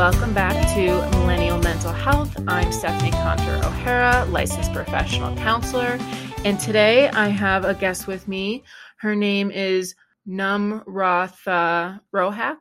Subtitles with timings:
[0.00, 2.34] Welcome back to Millennial Mental Health.
[2.48, 5.98] I'm Stephanie Conter O'Hara, licensed professional counselor.
[6.42, 8.64] And today I have a guest with me.
[8.96, 9.94] Her name is
[10.26, 12.56] Namrata Rohack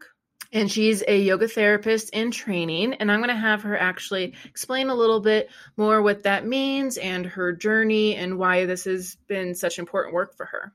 [0.52, 2.96] and she's a yoga therapist in training.
[2.96, 6.98] And I'm going to have her actually explain a little bit more what that means
[6.98, 10.74] and her journey and why this has been such important work for her.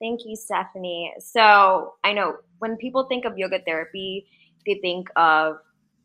[0.00, 1.12] Thank you, Stephanie.
[1.18, 4.28] So I know when people think of yoga therapy,
[4.66, 5.58] they think of,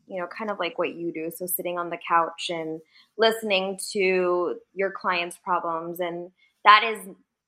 [0.06, 1.30] you know, kind of like what you do.
[1.34, 2.80] So sitting on the couch and
[3.16, 6.00] listening to your client's problems.
[6.00, 6.30] And
[6.64, 6.98] that is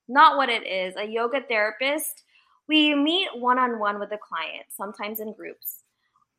[0.09, 0.95] not what it is.
[0.97, 2.23] A yoga therapist
[2.69, 5.83] we meet one on one with the client, sometimes in groups.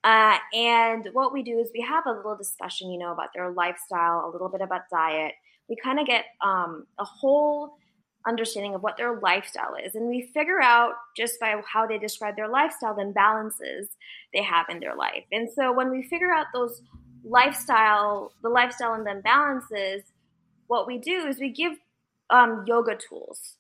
[0.04, 3.52] Uh, and what we do is we have a little discussion, you know, about their
[3.52, 5.34] lifestyle, a little bit about diet.
[5.68, 7.78] We kind of get um, a whole
[8.28, 9.96] understanding of what their lifestyle is.
[9.96, 13.88] And we figure out just by how they describe their lifestyle, the imbalances
[14.34, 15.24] they have in their life.
[15.32, 16.82] And so when we figure out those
[17.24, 20.04] lifestyle, the lifestyle and the imbalances,
[20.68, 21.74] what we do is we give
[22.30, 23.56] um, yoga tools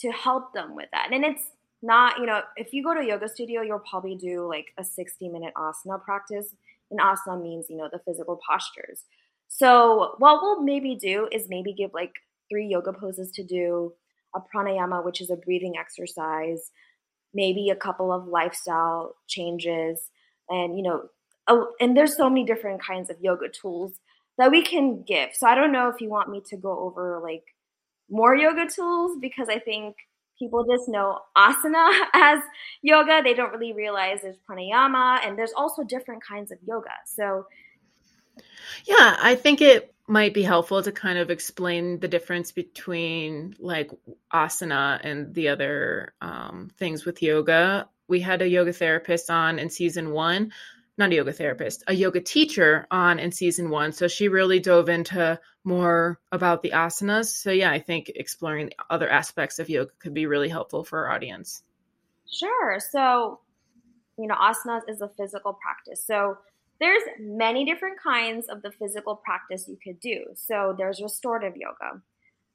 [0.00, 1.10] to help them with that.
[1.12, 1.42] And it's
[1.82, 4.84] not, you know, if you go to a yoga studio, you'll probably do like a
[4.84, 6.54] 60 minute asana practice.
[6.90, 9.04] And asana means, you know, the physical postures.
[9.48, 12.12] So what we'll maybe do is maybe give like
[12.50, 13.92] three yoga poses to do,
[14.36, 16.70] a pranayama, which is a breathing exercise,
[17.34, 20.10] maybe a couple of lifestyle changes,
[20.48, 21.08] and you know,
[21.48, 23.98] a, and there's so many different kinds of yoga tools
[24.38, 25.30] that we can give.
[25.34, 27.44] So I don't know if you want me to go over like
[28.10, 29.96] more yoga tools because I think
[30.38, 32.40] people just know asana as
[32.82, 33.22] yoga.
[33.22, 36.90] They don't really realize there's pranayama and there's also different kinds of yoga.
[37.06, 37.46] So,
[38.84, 43.90] yeah, I think it might be helpful to kind of explain the difference between like
[44.32, 47.88] asana and the other um, things with yoga.
[48.08, 50.52] We had a yoga therapist on in season one
[50.98, 53.92] not a yoga therapist, a yoga teacher on in season one.
[53.92, 57.26] So she really dove into more about the asanas.
[57.26, 61.14] So yeah, I think exploring other aspects of yoga could be really helpful for our
[61.14, 61.62] audience.
[62.30, 62.78] Sure.
[62.92, 63.40] So,
[64.18, 66.02] you know, asanas is a physical practice.
[66.04, 66.38] So
[66.80, 70.24] there's many different kinds of the physical practice you could do.
[70.34, 72.02] So there's restorative yoga.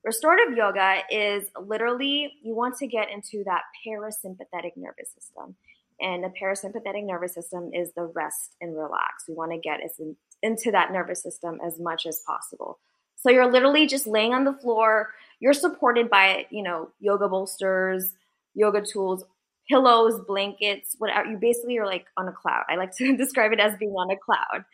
[0.04, 5.56] Restorative yoga is literally you want to get into that parasympathetic nervous system.
[6.00, 9.26] And the parasympathetic nervous system is the rest and relax.
[9.28, 12.80] We want to get us in, into that nervous system as much as possible.
[13.16, 15.10] So you're literally just laying on the floor.
[15.40, 18.14] You're supported by, you know, yoga bolsters,
[18.56, 19.24] yoga tools,
[19.72, 21.30] pillows, blankets, whatever.
[21.30, 22.64] You basically are like on a cloud.
[22.70, 24.66] I like to describe it as being on a cloud.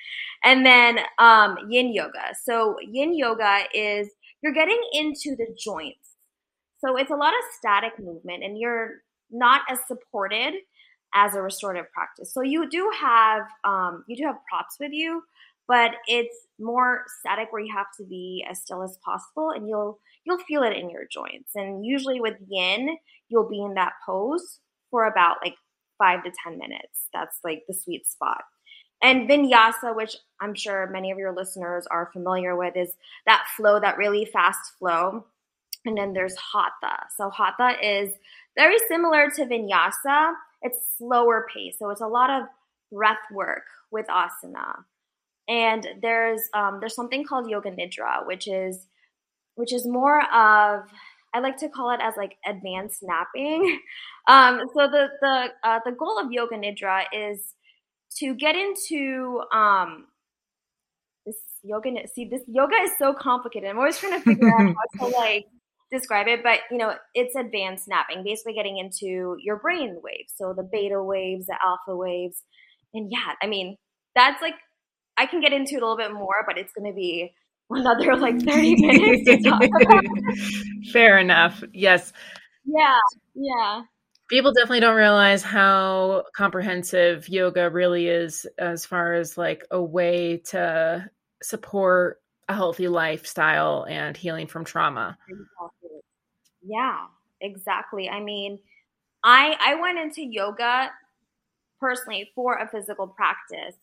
[0.44, 2.34] And then um, yin yoga.
[2.44, 4.09] So yin yoga is
[4.41, 6.16] you're getting into the joints.
[6.80, 10.53] So it's a lot of static movement and you're not as supported
[11.14, 12.34] as a restorative practice.
[12.34, 15.24] So you do have um, you do have props with you,
[15.68, 20.00] but it's more static where you have to be as still as possible, and you'll
[20.25, 21.52] you'll feel it in your joints.
[21.56, 22.97] And usually with Yin,
[23.29, 24.59] you'll be in that pose
[24.92, 25.56] for about like
[25.98, 27.08] five to ten minutes.
[27.14, 28.44] That's like the sweet spot.
[29.02, 32.94] And vinyasa, which I'm sure many of your listeners are familiar with, is
[33.26, 35.26] that flow, that really fast flow.
[35.86, 37.06] And then there's hatha.
[37.16, 38.14] So hatha is
[38.58, 40.34] very similar to vinyasa,
[40.64, 41.76] it's slower pace.
[41.78, 42.47] So it's a lot of
[42.92, 44.84] breath work with asana.
[45.47, 48.88] And there's um, there's something called yoga nidra, which is
[49.56, 50.84] which is more of
[51.34, 53.80] I like to call it as like advanced napping.
[54.30, 57.54] Um, so the the uh, the goal of yoga nidra is
[58.18, 60.08] to get into um,
[61.26, 61.92] this yoga.
[62.14, 63.70] See, this yoga is so complicated.
[63.70, 65.46] I'm always trying to figure out how to like
[65.92, 70.34] describe it, but you know, it's advanced napping, basically getting into your brain waves.
[70.36, 72.44] So the beta waves, the alpha waves.
[72.94, 73.78] And yeah, I mean,
[74.14, 74.56] that's like
[75.16, 77.34] I can get into it a little bit more, but it's gonna be
[77.69, 80.03] another like 30 minutes to talk about.
[80.91, 81.63] Fair enough.
[81.73, 82.14] Yes.
[82.66, 82.97] Yeah.
[83.35, 83.84] Yeah.
[84.29, 90.37] People definitely don't realize how comprehensive yoga really is as far as like a way
[90.47, 91.09] to
[91.41, 95.17] support a healthy lifestyle and healing from trauma.
[95.29, 95.99] Exactly.
[96.66, 97.05] Yeah,
[97.40, 98.09] exactly.
[98.09, 98.59] I mean,
[99.23, 100.91] I I went into yoga
[101.79, 103.75] personally for a physical practice.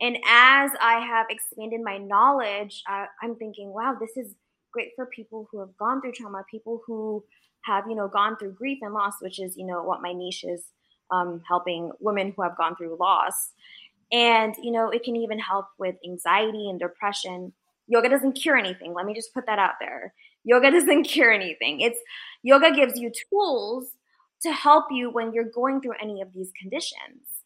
[0.00, 4.34] And as I have expanded my knowledge, I, I'm thinking, wow, this is
[4.72, 7.24] great for people who have gone through trauma, people who
[7.64, 10.44] have, you know, gone through grief and loss, which is, you know, what my niche
[10.44, 10.64] is,
[11.10, 13.52] um, helping women who have gone through loss.
[14.12, 17.52] And, you know, it can even help with anxiety and depression
[17.88, 18.94] yoga doesn't cure anything.
[18.94, 20.14] Let me just put that out there.
[20.44, 21.80] Yoga doesn't cure anything.
[21.80, 21.98] It's
[22.42, 23.94] yoga gives you tools
[24.42, 27.37] to help you when you're going through any of these conditions.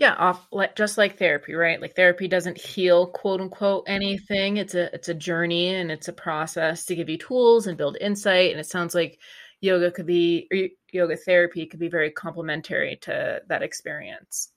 [0.00, 1.80] Yeah off like just like therapy right?
[1.80, 4.56] Like therapy doesn't heal quote unquote anything.
[4.56, 7.98] It's a it's a journey and it's a process to give you tools and build
[8.00, 8.50] insight.
[8.50, 9.20] And it sounds like
[9.60, 10.48] yoga could be
[10.90, 14.48] yoga therapy could be very complementary to that experience.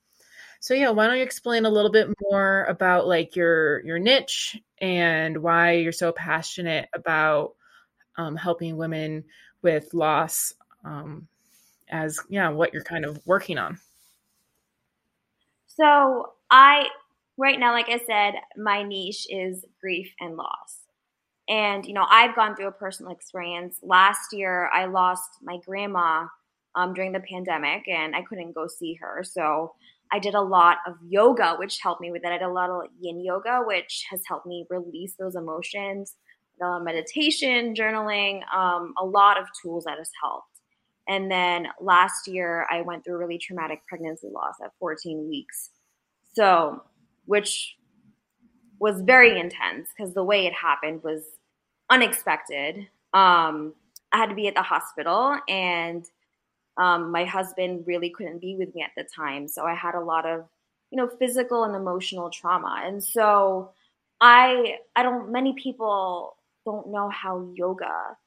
[0.61, 4.57] So yeah why don't you explain a little bit more about like your your niche
[4.79, 7.55] and why you're so passionate about
[8.17, 9.25] um, helping women
[9.61, 10.53] with loss
[10.85, 11.27] um,
[11.89, 13.77] as yeah what you're kind of working on
[15.75, 16.87] so I,
[17.37, 20.79] right now, like I said, my niche is grief and loss.
[21.49, 23.77] And, you know, I've gone through a personal experience.
[23.83, 26.27] Last year, I lost my grandma
[26.75, 29.23] um, during the pandemic and I couldn't go see her.
[29.23, 29.73] So
[30.11, 32.31] I did a lot of yoga, which helped me with it.
[32.31, 36.15] I did a lot of yin yoga, which has helped me release those emotions.
[36.61, 40.52] Meditation, journaling, um, a lot of tools that has helped.
[41.07, 45.71] And then last year, I went through a really traumatic pregnancy loss at 14 weeks.
[46.33, 46.81] So,
[47.25, 47.75] which
[48.79, 51.23] was very intense because the way it happened was
[51.89, 52.87] unexpected.
[53.13, 53.73] Um,
[54.11, 56.05] I had to be at the hospital, and
[56.77, 59.47] um, my husband really couldn't be with me at the time.
[59.47, 60.45] So I had a lot of,
[60.91, 62.81] you know, physical and emotional trauma.
[62.83, 63.71] And so
[64.21, 65.31] I, I don't.
[65.31, 66.35] Many people
[66.65, 68.17] don't know how yoga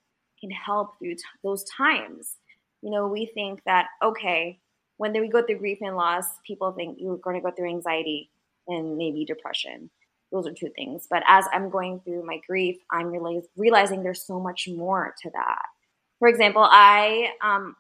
[0.41, 2.37] can help through t- those times
[2.83, 4.59] you know, we think that, okay,
[4.97, 8.31] when we go through grief and loss, people think you're going to go through anxiety
[8.69, 9.91] and maybe depression.
[10.33, 11.07] Those are two things.
[11.09, 15.31] But as I'm going through my grief, I'm realize, realizing there's so much more to
[15.31, 15.63] that.
[16.19, 17.77] For example, I um,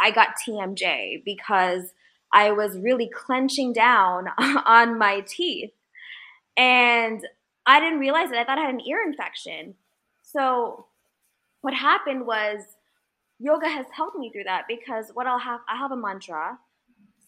[0.00, 1.92] I got TMJ because
[2.32, 5.72] I was really clenching down on my teeth,
[6.56, 7.20] and
[7.66, 8.36] I didn't realize it.
[8.36, 9.74] I thought I had an ear infection.
[10.22, 10.86] So
[11.60, 12.60] what happened was
[13.44, 16.58] yoga has helped me through that because what I'll have, I have a mantra.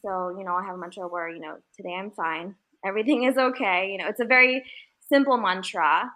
[0.03, 2.55] So, you know, I have a mantra where, you know, today I'm fine.
[2.85, 3.91] Everything is okay.
[3.93, 4.65] You know, it's a very
[5.11, 6.11] simple mantra.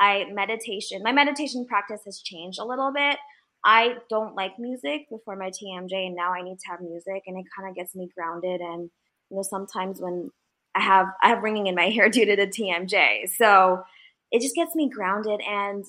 [0.00, 3.16] I meditation, my meditation practice has changed a little bit.
[3.64, 7.38] I don't like music before my TMJ, and now I need to have music, and
[7.38, 8.60] it kind of gets me grounded.
[8.60, 8.90] And
[9.30, 10.30] you know, sometimes when
[10.74, 13.84] I have I have ringing in my hair due to the TMJ, so
[14.32, 15.40] it just gets me grounded.
[15.48, 15.84] And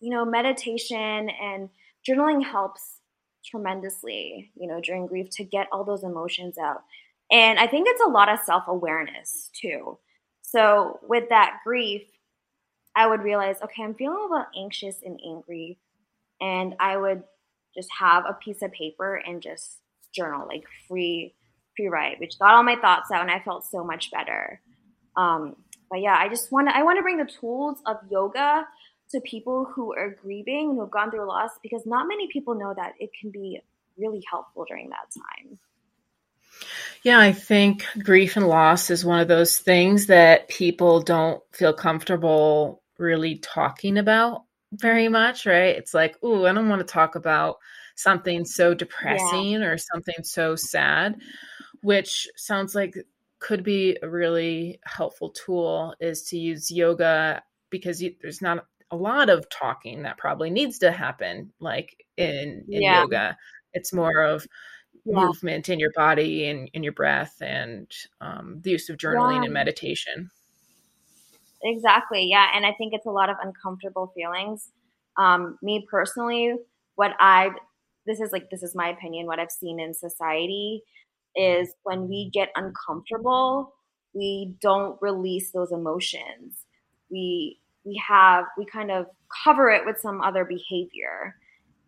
[0.00, 1.70] you know, meditation and
[2.08, 2.98] journaling helps
[3.44, 6.82] tremendously, you know, during grief to get all those emotions out.
[7.30, 9.98] And I think it's a lot of self awareness too.
[10.42, 12.02] So with that grief,
[12.94, 15.78] I would realize, okay, I'm feeling a little anxious and angry.
[16.40, 17.22] And I would
[17.74, 19.78] just have a piece of paper and just
[20.14, 21.34] journal, like free,
[21.74, 24.60] free write, which got all my thoughts out and I felt so much better.
[25.16, 25.56] Um,
[25.90, 28.66] but yeah, I just want to, I want to bring the tools of yoga
[29.12, 32.74] to people who are grieving and who've gone through loss because not many people know
[32.76, 33.60] that it can be
[33.96, 35.58] really helpful during that time.
[37.02, 41.72] Yeah, I think grief and loss is one of those things that people don't feel
[41.72, 45.76] comfortable really talking about very much, right?
[45.76, 47.58] It's like, oh, I don't want to talk about
[47.96, 49.66] something so depressing yeah.
[49.66, 51.20] or something so sad,
[51.82, 52.96] which sounds like
[53.38, 58.96] could be a really helpful tool is to use yoga because you, there's not a
[58.96, 63.00] lot of talking that probably needs to happen like in in yeah.
[63.00, 63.36] yoga
[63.72, 64.46] it's more of
[65.04, 65.24] yeah.
[65.24, 69.44] movement in your body and in your breath and um, the use of journaling yeah.
[69.44, 70.30] and meditation
[71.62, 74.70] exactly yeah and i think it's a lot of uncomfortable feelings
[75.16, 76.54] um, me personally
[76.94, 77.52] what i've
[78.06, 80.82] this is like this is my opinion what i've seen in society
[81.34, 83.72] is when we get uncomfortable
[84.12, 86.66] we don't release those emotions
[87.10, 89.06] we we have we kind of
[89.44, 91.36] cover it with some other behavior.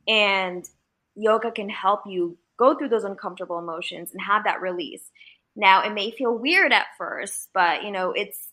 [0.06, 0.68] And
[1.14, 5.10] yoga can help you go through those uncomfortable emotions and have that release.
[5.56, 8.48] Now it may feel weird at first but you know it's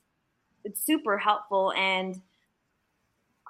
[0.64, 1.74] it's super helpful.
[1.76, 2.22] And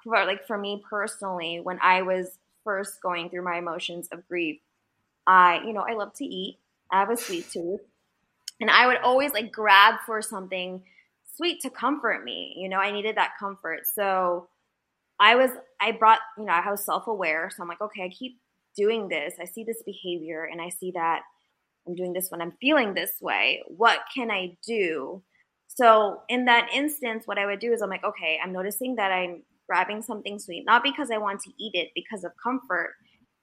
[0.03, 4.59] for, like for me personally when i was first going through my emotions of grief
[5.27, 6.57] i you know i love to eat.
[6.91, 7.81] I have a sweet tooth.
[8.59, 10.83] And i would always like grab for something
[11.35, 12.53] sweet to comfort me.
[12.57, 13.81] You know, I needed that comfort.
[13.93, 14.47] So
[15.19, 17.49] I was, I brought, you know, I was self aware.
[17.49, 18.39] So I'm like, okay, I keep
[18.75, 19.35] doing this.
[19.39, 21.21] I see this behavior and I see that
[21.87, 23.63] I'm doing this when I'm feeling this way.
[23.67, 25.23] What can I do?
[25.67, 29.11] So in that instance, what I would do is I'm like, okay, I'm noticing that
[29.11, 32.93] I'm grabbing something sweet, not because I want to eat it, because of comfort.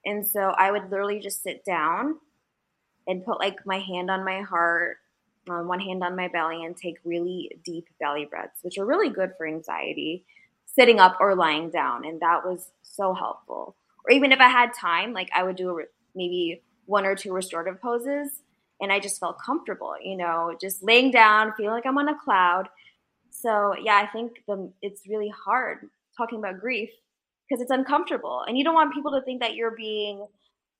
[0.05, 2.15] And so I would literally just sit down
[3.07, 4.97] and put like my hand on my heart
[5.49, 9.31] one hand on my belly and take really deep belly breaths, which are really good
[9.37, 10.25] for anxiety,
[10.65, 12.05] sitting up or lying down.
[12.05, 13.75] And that was so helpful.
[14.05, 15.81] Or even if I had time, like I would do
[16.15, 18.41] maybe one or two restorative poses.
[18.81, 22.17] and I just felt comfortable, you know, just laying down, feeling like I'm on a
[22.17, 22.69] cloud.
[23.31, 26.89] So yeah, I think the it's really hard talking about grief
[27.47, 30.25] because it's uncomfortable, and you don't want people to think that you're being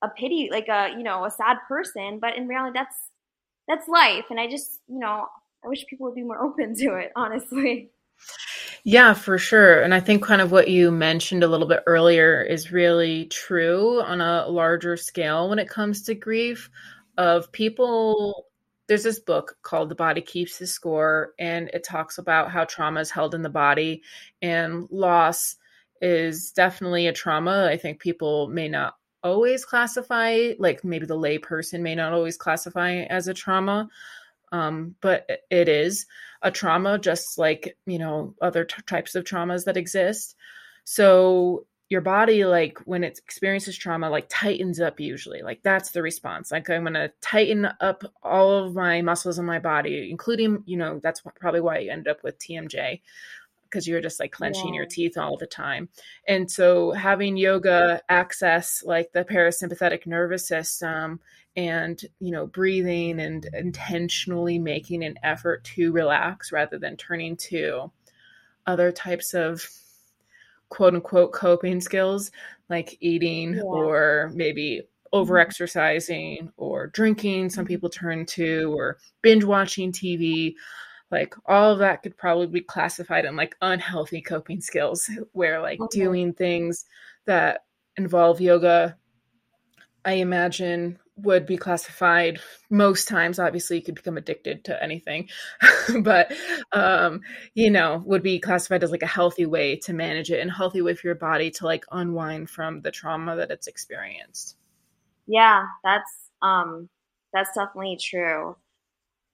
[0.01, 2.95] a pity, like a you know a sad person, but in reality, that's
[3.69, 5.27] that's life, and I just you know
[5.63, 7.91] I wish people would be more open to it, honestly.
[8.83, 9.81] Yeah, for sure.
[9.81, 14.01] And I think kind of what you mentioned a little bit earlier is really true
[14.01, 16.69] on a larger scale when it comes to grief
[17.17, 18.45] of people
[18.87, 23.01] there's this book called The Body Keeps the Score and it talks about how trauma
[23.01, 24.01] is held in the body
[24.41, 25.57] and loss
[26.01, 27.67] is definitely a trauma.
[27.69, 32.37] I think people may not always classify like maybe the lay person may not always
[32.37, 33.89] classify as a trauma
[34.51, 36.05] um, but it is
[36.41, 40.35] a trauma just like you know other t- types of traumas that exist.
[40.85, 46.01] So your body like when it experiences trauma like tightens up usually like that's the
[46.01, 46.51] response.
[46.51, 50.77] Like i'm going to tighten up all of my muscles in my body including you
[50.77, 53.01] know that's probably why you end up with tmj
[53.69, 54.79] because you're just like clenching yeah.
[54.79, 55.89] your teeth all the time.
[56.27, 61.19] And so having yoga access like the parasympathetic nervous system
[61.55, 67.91] and you know breathing and intentionally making an effort to relax rather than turning to
[68.65, 69.67] other types of
[70.69, 72.31] quote unquote coping skills
[72.69, 73.61] like eating yeah.
[73.61, 75.47] or maybe over mm-hmm.
[75.47, 77.69] exercising or drinking some mm-hmm.
[77.69, 80.53] people turn to or binge watching TV
[81.11, 85.79] like all of that could probably be classified in like unhealthy coping skills where like
[85.79, 85.99] okay.
[85.99, 86.85] doing things
[87.25, 87.65] that
[87.97, 88.95] involve yoga
[90.05, 92.39] i imagine would be classified.
[92.69, 95.29] Most times obviously you could become addicted to anything.
[96.01, 96.31] But
[96.71, 97.21] um
[97.55, 100.81] you know would be classified as like a healthy way to manage it and healthy
[100.81, 104.55] way for your body to like unwind from the trauma that it's experienced.
[105.27, 106.89] Yeah that's um
[107.33, 108.55] that's definitely true.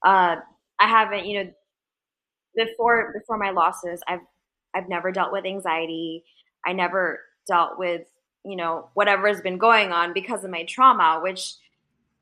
[0.06, 0.38] Uh
[0.80, 1.52] i haven't you know
[2.56, 4.22] before before my losses, I've
[4.74, 6.24] I've never dealt with anxiety.
[6.66, 8.08] I never dealt with
[8.44, 11.56] you know whatever has been going on because of my trauma, which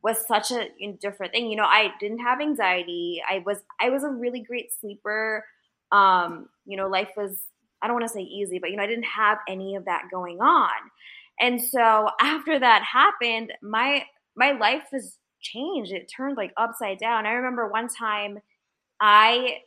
[0.04, 0.68] was such a
[1.00, 1.50] different thing.
[1.50, 3.22] You know, I didn't have anxiety.
[3.28, 5.46] I was I was a really great sleeper.
[5.92, 7.40] Um, you know, life was
[7.82, 10.04] I don't want to say easy, but you know, I didn't have any of that
[10.12, 10.70] going on.
[11.40, 14.04] And so after that happened, my
[14.36, 15.92] my life has changed.
[15.92, 17.26] It turned like upside down.
[17.26, 18.40] I remember one time
[19.00, 19.60] I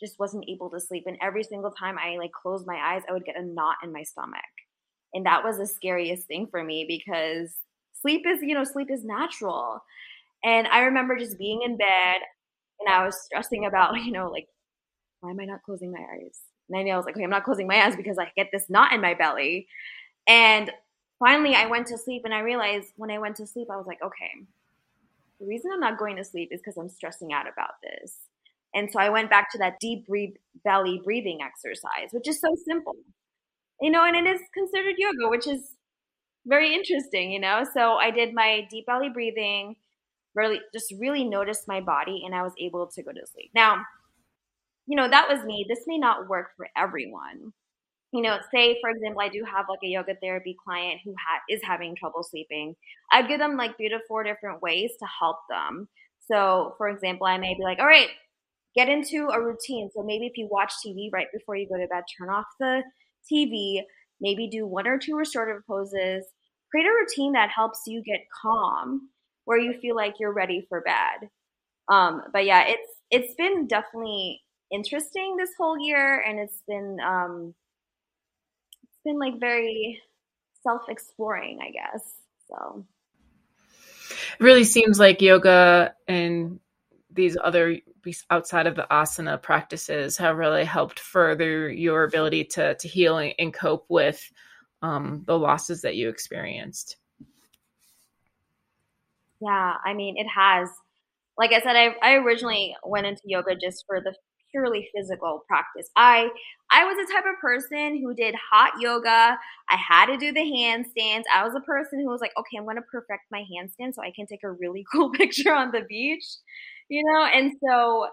[0.00, 1.04] just wasn't able to sleep.
[1.06, 3.92] And every single time I like closed my eyes, I would get a knot in
[3.92, 4.40] my stomach.
[5.12, 7.54] And that was the scariest thing for me because
[8.00, 9.82] sleep is, you know, sleep is natural.
[10.42, 12.16] And I remember just being in bed
[12.80, 14.48] and I was stressing about, you know, like,
[15.20, 16.40] why am I not closing my eyes?
[16.68, 18.68] And then I was like, okay, I'm not closing my eyes because I get this
[18.68, 19.68] knot in my belly.
[20.26, 20.70] And
[21.18, 23.86] finally, I went to sleep and I realized when I went to sleep, I was
[23.86, 24.30] like, okay,
[25.40, 28.16] the reason I'm not going to sleep is because I'm stressing out about this.
[28.74, 32.54] And so I went back to that deep breathe, belly breathing exercise, which is so
[32.66, 32.94] simple,
[33.80, 35.76] you know, and it is considered yoga, which is
[36.46, 37.64] very interesting, you know.
[37.74, 39.76] So I did my deep belly breathing,
[40.34, 43.50] really just really noticed my body, and I was able to go to sleep.
[43.54, 43.82] Now,
[44.86, 45.64] you know, that was me.
[45.68, 47.52] This may not work for everyone.
[48.12, 51.42] You know, say for example, I do have like a yoga therapy client who ha-
[51.50, 52.76] is having trouble sleeping.
[53.12, 55.88] I give them like three to four different ways to help them.
[56.30, 58.08] So, for example, I may be like, all right,
[58.74, 59.90] get into a routine.
[59.94, 62.82] So maybe if you watch TV right before you go to bed, turn off the
[63.32, 63.82] TV,
[64.20, 66.24] maybe do one or two restorative poses,
[66.70, 69.08] create a routine that helps you get calm
[69.44, 71.28] where you feel like you're ready for bed.
[71.88, 74.40] Um, but yeah, it's it's been definitely
[74.72, 77.54] interesting this whole year and it's been um
[78.82, 80.00] it's been like very
[80.62, 82.14] self-exploring, I guess.
[82.48, 82.84] So
[84.38, 86.58] it really seems like yoga and
[87.12, 87.78] these other
[88.30, 93.54] outside of the asana practices have really helped further your ability to to heal and,
[93.54, 94.30] cope with
[94.82, 96.96] um, the losses that you experienced.
[99.40, 100.68] Yeah i mean it has.
[101.36, 104.14] Like i said I, I originally went into yoga just for the
[104.50, 105.90] purely physical practice.
[105.96, 106.28] I
[106.70, 109.38] i was the type of person who did hot yoga.
[109.68, 111.24] I had to do the handstands.
[111.32, 114.02] I was a person who was like okay i'm going to perfect my handstand so
[114.02, 116.24] i can take a really cool picture on the beach
[116.88, 118.08] you know, and so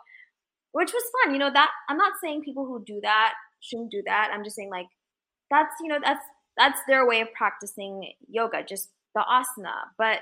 [0.71, 4.01] which was fun, you know, that I'm not saying people who do that shouldn't do
[4.05, 4.31] that.
[4.33, 4.87] I'm just saying like
[5.49, 6.25] that's, you know, that's
[6.57, 9.73] that's their way of practicing yoga, just the asana.
[9.97, 10.19] But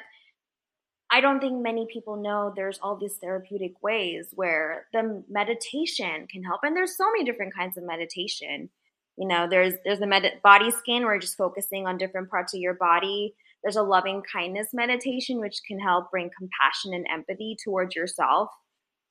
[1.12, 6.44] I don't think many people know there's all these therapeutic ways where the meditation can
[6.44, 6.62] help.
[6.64, 8.70] And there's so many different kinds of meditation.
[9.18, 12.54] You know, there's there's the med- body scan where you're just focusing on different parts
[12.54, 13.34] of your body.
[13.64, 18.50] There's a loving kindness meditation which can help bring compassion and empathy towards yourself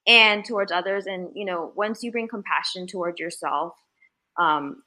[0.06, 1.06] and towards others.
[1.06, 3.74] And you know, once you bring compassion towards yourself,
[4.38, 4.82] um,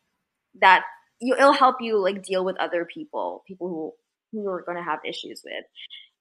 [0.59, 0.83] that
[1.19, 3.93] you, it'll help you like deal with other people, people who
[4.31, 5.65] who you're going to have issues with.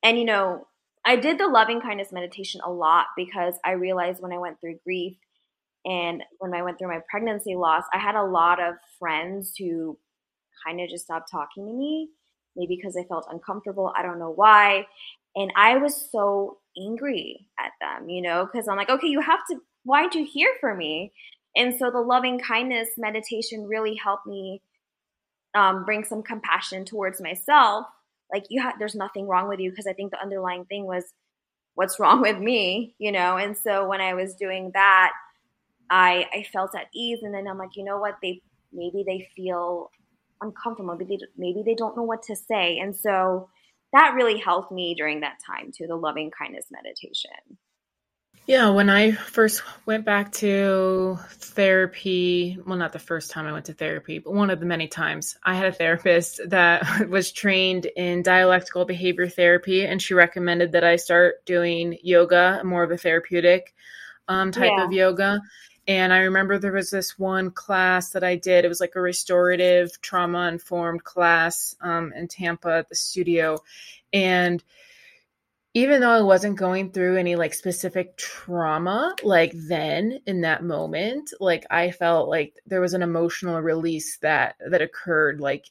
[0.03, 0.67] And you know,
[1.05, 4.81] I did the loving kindness meditation a lot because I realized when I went through
[4.85, 5.17] grief
[5.85, 9.99] and when I went through my pregnancy loss, I had a lot of friends who
[10.67, 12.11] kind of just stopped talking to me,
[12.57, 13.93] maybe because I felt uncomfortable.
[13.97, 14.87] I don't know why.
[15.37, 19.41] And I was so angry at them, you know, because I'm like, okay, you have
[19.51, 21.13] to, why'd you hear for me?
[21.57, 24.63] And so the loving kindness meditation really helped me
[25.55, 27.87] um, bring some compassion towards myself.
[28.33, 31.05] Like you have, there's nothing wrong with you because I think the underlying thing was
[31.75, 33.37] what's wrong with me, you know.
[33.37, 35.13] And so when I was doing that,
[35.91, 38.19] I I felt at ease, and then I'm like, you know what?
[38.23, 38.43] They
[38.73, 39.91] maybe they feel
[40.41, 40.97] uncomfortable.
[40.97, 43.49] Maybe they, maybe they don't know what to say, and so
[43.93, 45.87] that really helped me during that time too.
[45.87, 47.59] The loving kindness meditation.
[48.47, 53.67] Yeah, when I first went back to therapy, well, not the first time I went
[53.67, 57.87] to therapy, but one of the many times, I had a therapist that was trained
[57.87, 62.97] in dialectical behavior therapy, and she recommended that I start doing yoga, more of a
[62.97, 63.73] therapeutic
[64.27, 64.85] um, type yeah.
[64.85, 65.41] of yoga.
[65.87, 68.65] And I remember there was this one class that I did.
[68.65, 73.59] It was like a restorative trauma informed class um, in Tampa at the studio.
[74.13, 74.63] And
[75.73, 81.33] even though I wasn't going through any like specific trauma, like then in that moment,
[81.39, 85.67] like I felt like there was an emotional release that that occurred like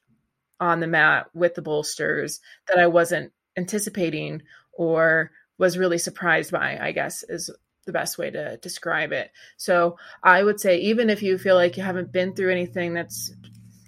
[0.60, 6.78] on the mat with the bolsters that I wasn't anticipating or was really surprised by,
[6.80, 7.51] I guess is
[7.89, 9.31] the best way to describe it.
[9.58, 13.34] So I would say even if you feel like you haven't been through anything that's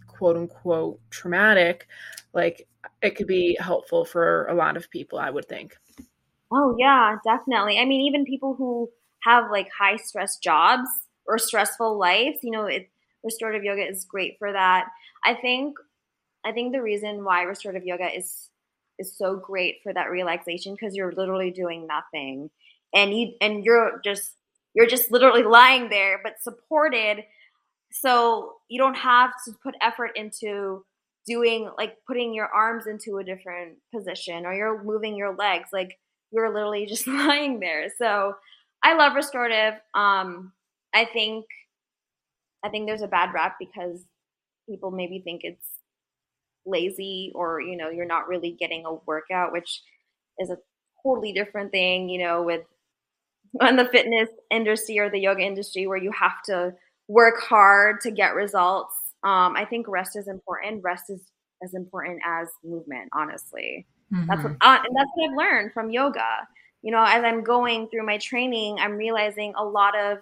[0.08, 1.88] quote unquote traumatic,
[2.34, 2.67] like
[3.03, 5.77] it could be helpful for a lot of people, I would think.
[6.51, 7.78] Oh yeah, definitely.
[7.78, 8.89] I mean, even people who
[9.21, 10.89] have like high stress jobs
[11.28, 12.89] or stressful lives, you know, it,
[13.23, 14.88] restorative yoga is great for that.
[15.23, 15.78] I think
[16.43, 18.49] I think the reason why restorative yoga is
[18.97, 22.49] is so great for that relaxation because you're literally doing nothing
[22.93, 24.36] and you and you're just
[24.73, 27.23] you're just literally lying there but supported
[27.91, 30.84] so you don't have to put effort into
[31.27, 35.97] doing like putting your arms into a different position or you're moving your legs like
[36.32, 37.88] you're literally just lying there.
[37.97, 38.36] So
[38.84, 39.80] I love restorative.
[39.93, 40.54] Um,
[40.93, 41.45] I think
[42.63, 44.06] I think there's a bad rap because
[44.69, 45.65] people maybe think it's
[46.65, 49.82] lazy or you know you're not really getting a workout, which
[50.39, 50.58] is a
[51.04, 52.10] totally different thing.
[52.10, 52.62] You know, with
[53.60, 56.74] on the fitness industry or the yoga industry where you have to
[57.08, 58.96] work hard to get results.
[59.24, 60.84] Um, I think rest is important.
[60.84, 61.22] Rest is
[61.64, 63.86] as important as movement, honestly.
[64.14, 64.28] Mm-hmm.
[64.28, 66.48] That's what, uh, and that's what I've learned from yoga.
[66.82, 70.20] You know, as I'm going through my training, I'm realizing a lot of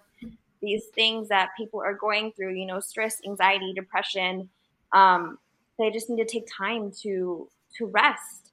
[0.61, 2.55] these things that people are going through.
[2.55, 4.49] You know, stress, anxiety, depression.
[4.91, 5.37] Um,
[5.77, 8.51] they just need to take time to to rest,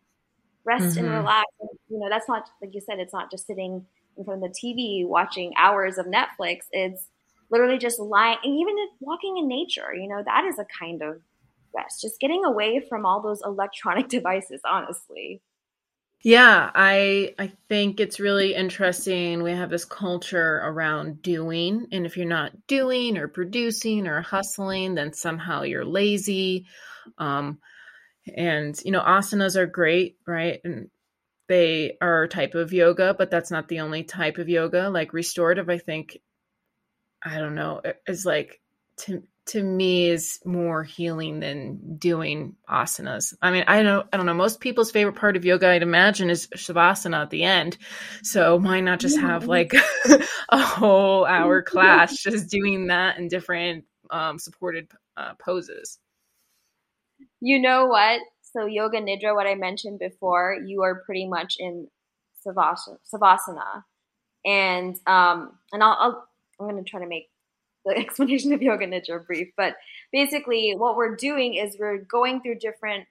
[0.64, 1.06] rest mm-hmm.
[1.06, 1.50] and relax.
[1.60, 3.00] And, you know, that's not like you said.
[3.00, 3.84] It's not just sitting
[4.16, 6.60] in front of the TV watching hours of Netflix.
[6.72, 7.08] It's
[7.50, 9.94] literally just lying, and even walking in nature.
[9.94, 11.20] You know, that is a kind of
[11.74, 15.42] rest, just getting away from all those electronic devices, honestly.
[16.22, 19.42] Yeah, I I think it's really interesting.
[19.42, 24.94] We have this culture around doing, and if you're not doing or producing or hustling,
[24.94, 26.66] then somehow you're lazy.
[27.18, 27.58] Um,
[28.34, 30.60] and you know, asanas are great, right?
[30.64, 30.90] And
[31.48, 34.90] they are a type of yoga, but that's not the only type of yoga.
[34.90, 36.18] Like restorative, I think,
[37.24, 38.60] I don't know, is like
[38.98, 43.32] to to me is more healing than doing asanas.
[43.40, 44.34] I mean, I don't I don't know.
[44.34, 47.78] Most people's favorite part of yoga, I'd imagine, is shavasana at the end.
[48.22, 49.72] So why not just have like
[50.48, 55.98] a whole hour class just doing that in different um, supported uh, poses?
[57.40, 58.20] You know what?
[58.56, 61.88] So yoga nidra, what I mentioned before, you are pretty much in
[62.46, 63.82] savasana,
[64.46, 67.28] and um, and I'll, I'll I'm going to try to make
[67.84, 69.76] the explanation of yoga nidra brief, but
[70.10, 73.06] basically what we're doing is we're going through different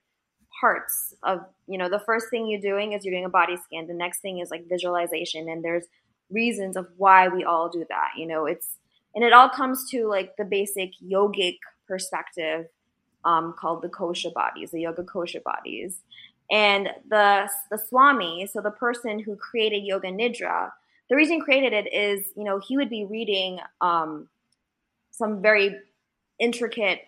[0.59, 3.85] parts of you know the first thing you're doing is you're doing a body scan.
[3.85, 5.85] The next thing is like visualization and there's
[6.31, 8.77] reasons of why we all do that you know it's
[9.13, 12.65] and it all comes to like the basic yogic perspective
[13.25, 15.99] um, called the kosha bodies the yoga kosha bodies
[16.51, 20.71] and the the swami so the person who created yoga nidra
[21.09, 24.27] the reason he created it is you know he would be reading um,
[25.11, 25.75] some very
[26.39, 27.01] intricate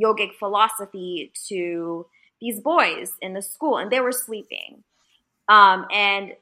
[0.00, 2.06] yogic philosophy to
[2.40, 4.84] these boys in the school, and they were sleeping.
[5.48, 6.32] Um, and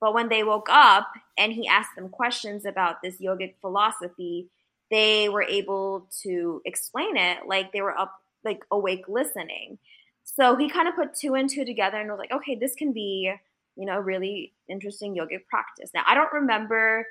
[0.00, 4.48] but when they woke up and he asked them questions about this yogic philosophy,
[4.90, 9.78] they were able to explain it like they were up, like awake listening.
[10.24, 12.92] So he kind of put two and two together and was like, okay, this can
[12.92, 13.32] be,
[13.76, 15.90] you know, really interesting yogic practice.
[15.94, 17.06] Now, I don't remember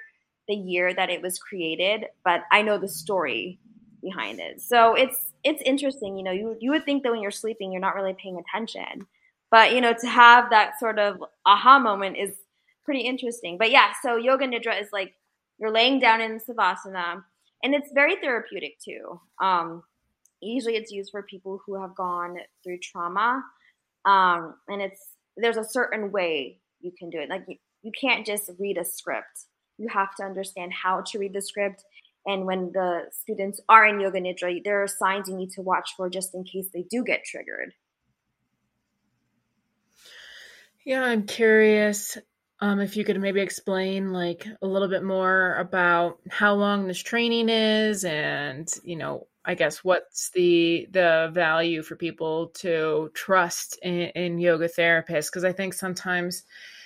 [0.48, 3.60] the year that it was created, but I know the story
[4.02, 4.62] behind it.
[4.62, 7.82] So it's it's interesting, you know, you you would think that when you're sleeping you're
[7.82, 9.08] not really paying attention.
[9.52, 12.32] But, you know, to have that sort of aha moment is
[12.84, 13.58] pretty interesting.
[13.58, 15.14] But yeah, so yoga nidra is like
[15.60, 17.24] you're laying down in savasana
[17.64, 19.20] and it's very therapeutic too.
[19.42, 19.84] Um
[20.44, 23.44] usually it's used for people who have gone through trauma.
[24.06, 25.02] Um and it's
[25.38, 27.30] there's a certain way you can do it.
[27.30, 29.46] Like you, you can't just read a script
[29.78, 31.84] you have to understand how to read the script.
[32.26, 35.92] And when the students are in Yoga Nidra, there are signs you need to watch
[35.98, 37.74] for just in case they do get triggered.
[40.86, 42.18] Yeah, I'm curious
[42.60, 47.02] um, if you could maybe explain like a little bit more about how long this
[47.02, 53.78] training is, and you know, I guess what's the the value for people to trust
[53.82, 55.30] in, in yoga therapists?
[55.30, 56.44] Because I think sometimes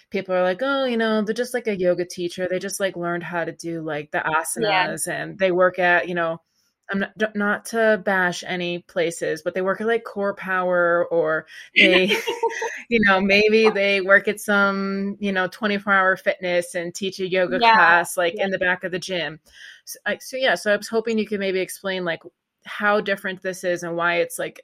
[0.09, 2.47] people are like, oh, you know, they're just like a yoga teacher.
[2.49, 5.21] They just like learned how to do like the asanas yeah.
[5.21, 6.41] and they work at, you know,
[6.89, 11.45] I'm not not to bash any places, but they work at like Core Power or
[11.75, 12.05] they,
[12.89, 17.27] you know, maybe they work at some, you know, 24 hour fitness and teach a
[17.27, 17.73] yoga yeah.
[17.73, 18.45] class like yeah.
[18.45, 19.39] in the back of the gym.
[19.83, 22.21] So, so yeah, so I was hoping you could maybe explain like
[22.67, 24.61] how different this is and why it's like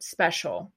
[0.00, 0.72] special.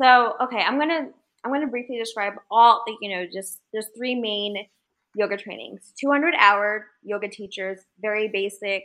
[0.00, 1.08] So, okay, I'm going to
[1.44, 4.66] I'm going to briefly describe all, you know, just there's three main
[5.14, 8.84] yoga trainings 200 hour yoga teachers, very basic.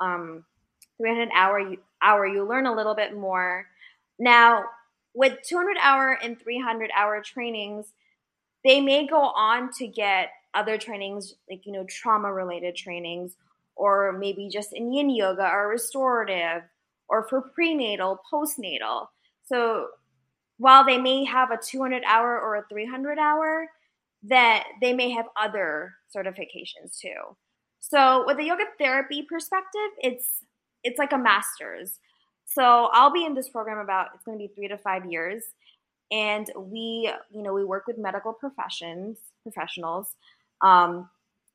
[0.00, 0.44] Um,
[0.98, 3.66] 300 hour hour, you learn a little bit more.
[4.18, 4.64] Now,
[5.14, 7.92] with 200 hour and 300 hour trainings,
[8.64, 13.36] they may go on to get other trainings, like, you know, trauma related trainings,
[13.76, 16.62] or maybe just in yin yoga or restorative,
[17.08, 19.06] or for prenatal, postnatal.
[19.44, 19.88] So
[20.58, 23.68] while they may have a 200 hour or a 300 hour,
[24.24, 27.36] that they may have other certifications too.
[27.80, 30.44] So with a yoga therapy perspective, it's
[30.84, 31.98] it's like a master's.
[32.44, 35.42] So I'll be in this program about it's going to be 3 to 5 years
[36.12, 40.14] and we you know we work with medical professions professionals
[40.60, 41.08] um,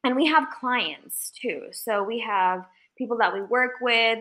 [0.03, 1.67] and we have clients too.
[1.71, 2.65] So we have
[2.97, 4.19] people that we work with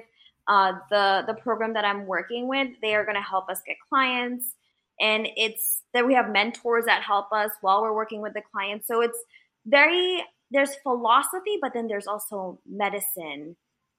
[0.48, 3.76] uh, the the program that i'm working with they are going to help us get
[3.88, 4.54] clients.
[5.00, 8.86] And it's that we have mentors that help us while we're working with the clients
[8.86, 9.18] so it's
[9.66, 13.56] very there's philosophy but then there's also medicine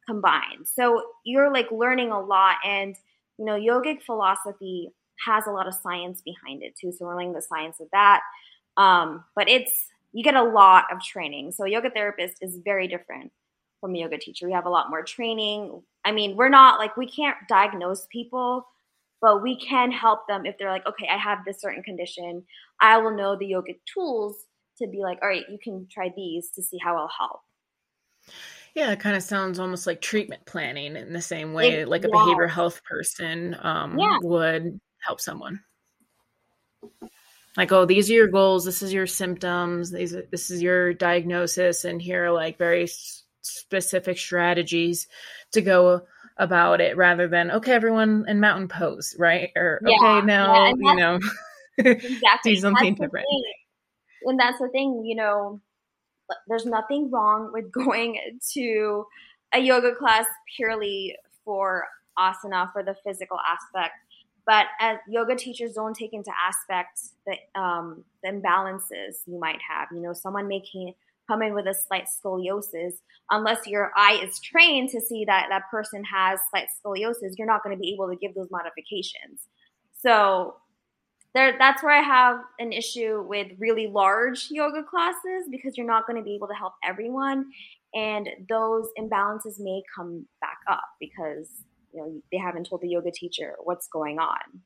[0.07, 0.65] combined.
[0.65, 2.95] So you're like learning a lot and
[3.37, 4.89] you know yogic philosophy
[5.25, 6.91] has a lot of science behind it too.
[6.91, 8.21] So we're learning the science of that.
[8.77, 12.87] Um, but it's you get a lot of training so a yoga therapist is very
[12.87, 13.31] different
[13.79, 16.97] from a yoga teacher we have a lot more training i mean we're not like
[16.97, 18.65] we can't diagnose people
[19.21, 22.43] but we can help them if they're like, okay, I have this certain condition.
[22.79, 24.45] I will know the yoga tools
[24.77, 27.41] to be like, all right, you can try these to see how it'll help.
[28.75, 32.03] Yeah, it kind of sounds almost like treatment planning in the same way, it, like
[32.03, 32.13] a yeah.
[32.13, 34.19] behavioral health person um, yeah.
[34.21, 35.59] would help someone.
[37.57, 38.63] Like, oh, these are your goals.
[38.63, 39.91] This is your symptoms.
[39.91, 42.87] These, this is your diagnosis, and here are like very
[43.41, 45.07] specific strategies
[45.51, 46.01] to go
[46.37, 50.73] about it rather than okay everyone in mountain pose right or yeah, okay now yeah,
[50.77, 51.19] you know
[51.79, 52.53] exactly.
[52.53, 53.25] do something different
[54.23, 55.59] and that's the thing you know
[56.47, 58.19] there's nothing wrong with going
[58.53, 59.05] to
[59.53, 61.85] a yoga class purely for
[62.19, 63.95] asana for the physical aspect
[64.47, 69.87] but as yoga teachers don't take into aspects the um, the imbalances you might have
[69.91, 70.93] you know someone making
[71.27, 72.93] come in with a slight scoliosis,
[73.29, 77.63] unless your eye is trained to see that that person has slight scoliosis, you're not
[77.63, 79.41] going to be able to give those modifications.
[80.01, 80.55] So
[81.33, 86.07] there, that's where I have an issue with really large yoga classes because you're not
[86.07, 87.51] going to be able to help everyone,
[87.93, 91.49] and those imbalances may come back up because
[91.93, 94.61] you know they haven't told the yoga teacher what's going on.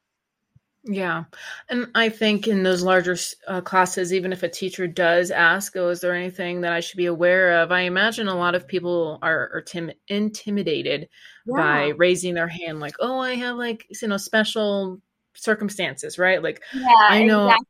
[0.83, 1.25] Yeah.
[1.69, 3.15] And I think in those larger
[3.47, 6.97] uh, classes, even if a teacher does ask, oh, is there anything that I should
[6.97, 7.71] be aware of?
[7.71, 11.07] I imagine a lot of people are, are tim- intimidated
[11.45, 11.55] yeah.
[11.55, 14.99] by raising their hand, like, oh, I have like, you know, special
[15.35, 16.41] circumstances, right?
[16.41, 17.67] Like, yeah, I know exactly.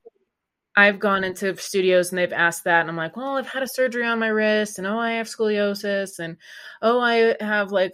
[0.77, 2.79] I've gone into studios and they've asked that.
[2.79, 5.27] And I'm like, well, I've had a surgery on my wrist and oh, I have
[5.27, 6.37] scoliosis and
[6.81, 7.91] oh, I have like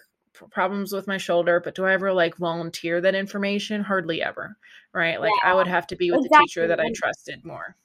[0.52, 3.84] problems with my shoulder, but do I ever like volunteer that information?
[3.84, 4.58] Hardly ever,
[4.94, 5.20] right?
[5.20, 6.38] Like yeah, I would have to be with exactly.
[6.38, 7.76] a teacher that I trusted more.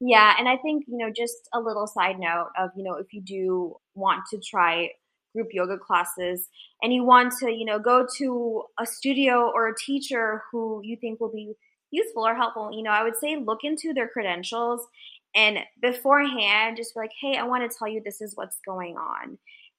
[0.00, 3.12] Yeah, and I think, you know, just a little side note of, you know, if
[3.12, 4.90] you do want to try
[5.32, 6.48] group yoga classes
[6.82, 10.96] and you want to, you know, go to a studio or a teacher who you
[10.96, 11.54] think will be
[11.92, 14.86] useful or helpful, you know, I would say look into their credentials
[15.34, 18.96] and beforehand just be like, "Hey, I want to tell you this is what's going
[18.96, 19.38] on."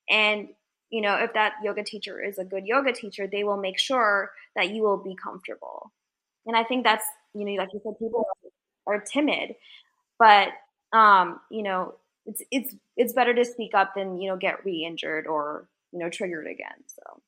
[0.10, 0.50] And
[0.94, 4.30] you know, if that yoga teacher is a good yoga teacher, they will make sure
[4.56, 5.92] that you will be comfortable.
[6.46, 7.04] And I think that's,
[7.34, 8.28] you know, like you said, people
[8.86, 9.56] are timid,
[10.20, 10.50] but
[10.96, 11.96] um, you know,
[12.28, 16.12] it's it's it's better to speak up than you know get re-injured or you know
[16.12, 16.78] triggered again.
[16.86, 17.22] So.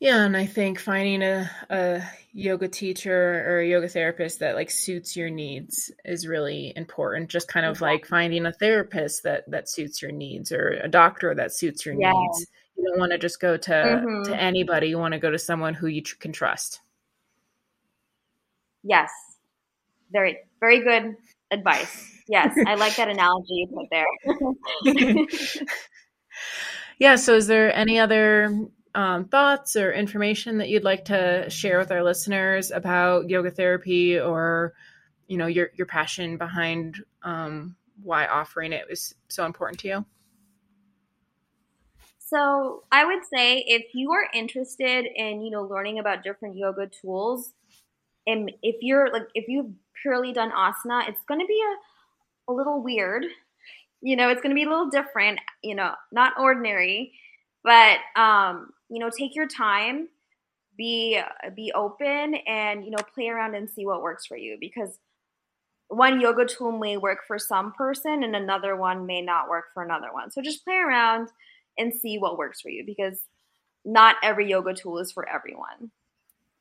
[0.00, 4.70] Yeah, and I think finding a, a yoga teacher or a yoga therapist that like
[4.70, 7.28] suits your needs is really important.
[7.28, 11.34] Just kind of like finding a therapist that that suits your needs or a doctor
[11.34, 12.12] that suits your yeah.
[12.12, 12.46] needs.
[12.78, 14.32] You don't want to just go to mm-hmm.
[14.32, 14.88] to anybody.
[14.88, 16.80] You want to go to someone who you tr- can trust.
[18.82, 19.10] Yes,
[20.10, 21.14] very very good
[21.50, 22.10] advice.
[22.26, 25.66] Yes, I like that analogy you put there.
[26.98, 27.16] yeah.
[27.16, 31.90] So, is there any other um, thoughts or information that you'd like to share with
[31.90, 34.74] our listeners about yoga therapy, or
[35.26, 40.04] you know your your passion behind um, why offering it was so important to you?
[42.18, 46.88] So, I would say if you are interested in you know learning about different yoga
[46.88, 47.52] tools,
[48.26, 49.72] and if you're like if you've
[50.02, 51.60] purely done asana, it's going to be
[52.48, 53.24] a, a little weird.
[54.02, 57.12] You know, it's going to be a little different, you know, not ordinary,
[57.62, 60.08] but, um, you know, take your time,
[60.76, 61.20] be,
[61.54, 64.98] be open and, you know, play around and see what works for you because
[65.88, 69.82] one yoga tool may work for some person and another one may not work for
[69.82, 70.30] another one.
[70.30, 71.28] So just play around
[71.78, 73.18] and see what works for you because
[73.84, 75.90] not every yoga tool is for everyone.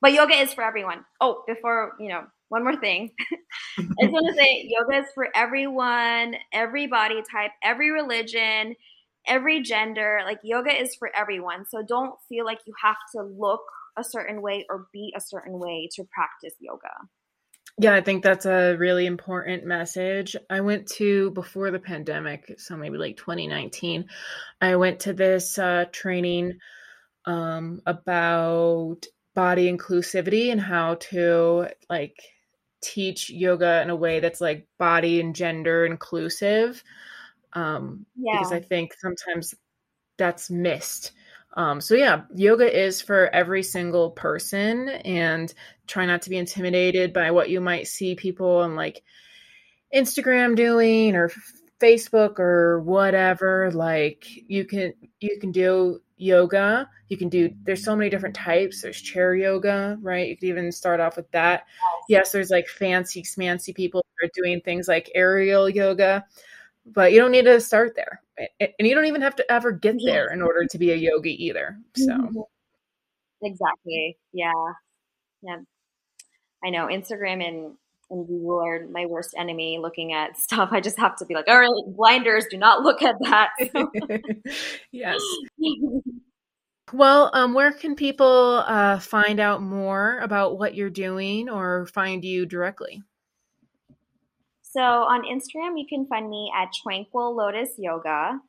[0.02, 1.06] But yoga is for everyone.
[1.20, 3.12] Oh, before, you know, one more thing.
[3.78, 8.76] I just want to say yoga is for everyone, every body type, every religion,
[9.30, 10.22] every gender.
[10.26, 11.66] Like yoga is for everyone.
[11.70, 13.62] So don't feel like you have to look
[13.98, 16.90] a certain way or be a certain way to practice yoga.
[17.82, 20.36] Yeah, I think that's a really important message.
[20.50, 24.06] I went to before the pandemic, so maybe like 2019.
[24.60, 26.60] I went to this uh, training
[27.24, 32.22] um, about body inclusivity and how to like
[32.82, 36.84] teach yoga in a way that's like body and gender inclusive
[37.54, 38.38] um yeah.
[38.38, 39.54] because i think sometimes
[40.18, 41.12] that's missed
[41.56, 45.54] um so yeah yoga is for every single person and
[45.88, 49.04] try not to be intimidated by what you might see people on like
[49.96, 51.32] instagram doing or
[51.82, 56.88] facebook or whatever like you can you can do yoga.
[57.08, 58.82] You can do, there's so many different types.
[58.82, 60.28] There's chair yoga, right?
[60.28, 61.64] You could even start off with that.
[62.08, 66.26] Yes, there's like fancy, smancy people who are doing things like aerial yoga,
[66.94, 68.22] but you don't need to start there.
[68.60, 71.46] And you don't even have to ever get there in order to be a yogi
[71.46, 71.78] either.
[71.96, 72.40] So, mm-hmm.
[73.44, 74.18] exactly.
[74.32, 74.52] Yeah.
[75.42, 75.58] Yeah.
[76.64, 77.76] I know Instagram and
[78.12, 80.70] and Google are my worst enemy looking at stuff.
[80.72, 83.50] I just have to be like, all right, blinders, do not look at that.
[84.92, 85.22] yes.
[86.94, 92.24] well, um, where can people uh, find out more about what you're doing or find
[92.24, 93.04] you directly?
[94.70, 98.40] So on Instagram, you can find me at Tranquil Lotus Yoga.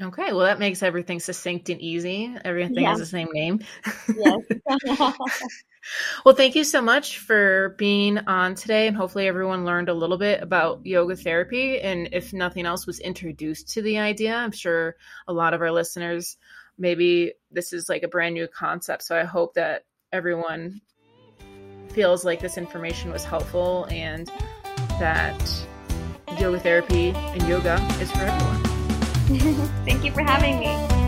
[0.00, 2.34] Okay, well, that makes everything succinct and easy.
[2.44, 2.90] Everything yeah.
[2.90, 3.60] has the same name.
[4.16, 4.40] Yes.
[6.24, 8.86] well, thank you so much for being on today.
[8.86, 11.80] And hopefully, everyone learned a little bit about yoga therapy.
[11.80, 14.34] And if nothing else, was introduced to the idea.
[14.34, 16.36] I'm sure a lot of our listeners,
[16.78, 19.02] maybe this is like a brand new concept.
[19.02, 20.80] So I hope that everyone
[21.90, 24.30] feels like this information was helpful and
[24.98, 25.66] that
[26.38, 28.62] yoga therapy and yoga is for everyone.
[29.84, 31.01] Thank you for having me.